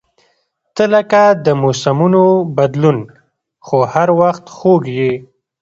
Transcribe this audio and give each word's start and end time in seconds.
•ته 0.75 0.83
لکه 0.93 1.21
د 1.45 1.47
موسمونو 1.61 2.23
بدلون، 2.57 2.97
خو 3.65 3.77
هر 3.93 4.09
وخت 4.21 4.45
خوږ 4.55 4.83
یې. 4.99 5.11